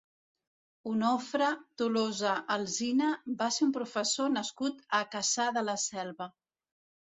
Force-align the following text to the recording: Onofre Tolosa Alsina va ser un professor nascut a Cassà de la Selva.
Onofre 0.91 1.49
Tolosa 1.81 2.31
Alsina 2.55 3.11
va 3.43 3.51
ser 3.59 3.67
un 3.69 3.75
professor 3.77 4.35
nascut 4.41 4.83
a 5.01 5.05
Cassà 5.15 5.49
de 5.61 5.67
la 5.71 5.79
Selva. 5.87 6.33